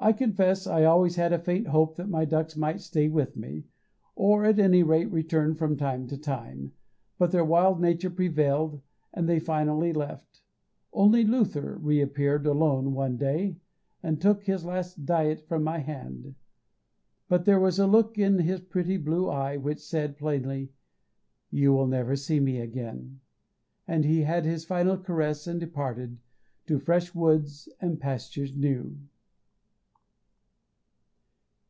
I 0.00 0.12
confess 0.12 0.64
I 0.68 0.84
always 0.84 1.16
had 1.16 1.32
a 1.32 1.40
faint 1.40 1.66
hope 1.66 1.96
that 1.96 2.08
my 2.08 2.24
ducks 2.24 2.56
might 2.56 2.80
stay 2.80 3.08
with 3.08 3.36
me, 3.36 3.64
or 4.14 4.44
at 4.44 4.60
any 4.60 4.84
rate 4.84 5.10
return 5.10 5.56
from 5.56 5.76
time 5.76 6.06
to 6.06 6.16
time, 6.16 6.70
but 7.18 7.32
their 7.32 7.44
wild 7.44 7.80
nature 7.80 8.08
prevailed, 8.08 8.80
and 9.12 9.28
they 9.28 9.40
finally 9.40 9.92
left; 9.92 10.40
only 10.92 11.24
Luther 11.24 11.78
reappeared 11.82 12.46
alone 12.46 12.94
one 12.94 13.16
day 13.16 13.56
and 14.00 14.20
took 14.20 14.44
his 14.44 14.64
last 14.64 15.04
"diet" 15.04 15.48
from 15.48 15.64
my 15.64 15.78
hand; 15.78 16.36
but 17.28 17.44
there 17.44 17.58
was 17.58 17.80
a 17.80 17.86
look 17.88 18.16
in 18.16 18.38
his 18.38 18.60
pretty 18.60 18.98
blue 18.98 19.28
eye 19.28 19.56
which 19.56 19.80
said 19.80 20.16
plainly, 20.16 20.70
"You 21.50 21.72
will 21.72 21.88
never 21.88 22.14
see 22.14 22.38
me 22.38 22.60
again," 22.60 23.18
and 23.88 24.04
he 24.04 24.20
had 24.20 24.44
his 24.44 24.64
final 24.64 24.96
caress 24.96 25.48
and 25.48 25.58
departed 25.58 26.18
"to 26.66 26.78
fresh 26.78 27.16
woods 27.16 27.68
and 27.80 27.98
pastures 27.98 28.56
new." 28.56 28.98